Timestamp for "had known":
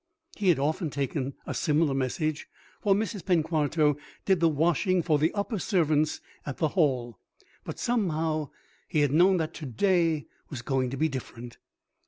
9.01-9.37